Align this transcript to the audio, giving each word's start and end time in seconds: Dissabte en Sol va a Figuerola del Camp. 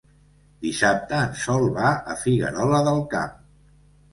Dissabte 0.65 1.19
en 1.25 1.35
Sol 1.41 1.67
va 1.75 1.91
a 2.15 2.17
Figuerola 2.25 2.81
del 2.89 3.07
Camp. 3.13 3.37